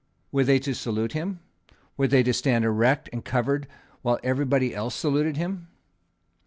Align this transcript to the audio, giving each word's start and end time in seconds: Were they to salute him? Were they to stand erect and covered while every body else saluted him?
Were 0.31 0.43
they 0.43 0.57
to 0.61 0.73
salute 0.73 1.11
him? 1.11 1.41
Were 1.95 2.07
they 2.07 2.23
to 2.23 2.33
stand 2.33 2.65
erect 2.65 3.07
and 3.13 3.23
covered 3.23 3.67
while 4.01 4.19
every 4.23 4.45
body 4.45 4.73
else 4.73 4.95
saluted 4.95 5.37
him? 5.37 5.67